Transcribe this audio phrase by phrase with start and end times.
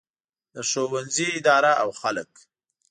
[0.53, 2.31] د ښوونځي اداره او خلک.